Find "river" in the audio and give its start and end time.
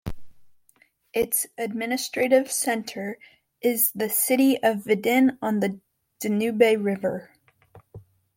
6.81-7.29